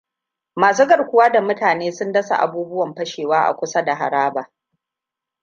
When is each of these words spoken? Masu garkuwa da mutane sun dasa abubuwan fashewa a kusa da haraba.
Masu 0.55 0.85
garkuwa 0.87 1.29
da 1.31 1.41
mutane 1.41 1.91
sun 1.91 2.11
dasa 2.11 2.35
abubuwan 2.39 2.95
fashewa 2.95 3.41
a 3.45 3.53
kusa 3.55 3.81
da 3.85 3.95
haraba. 3.95 4.49